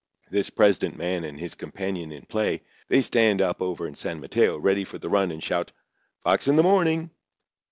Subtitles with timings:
[0.31, 4.57] This president man and his companion in play, they stand up over in San Mateo,
[4.57, 5.71] ready for the run, and shout:
[6.23, 7.11] 'Fox in the Morning!